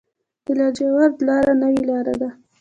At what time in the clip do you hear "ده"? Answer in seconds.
2.21-2.29